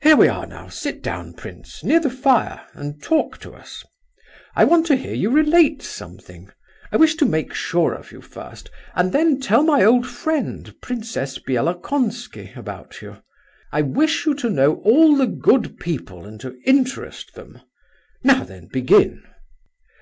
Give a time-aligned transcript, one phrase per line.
[0.00, 3.84] Here we are, now; sit down, prince, near the fire and talk to us.
[4.56, 6.48] I want to hear you relate something.
[6.90, 11.38] I wish to make sure of you first and then tell my old friend, Princess
[11.38, 13.18] Bielokonski, about you.
[13.70, 17.60] I wish you to know all the good people and to interest them.
[18.24, 19.22] Now then, begin!"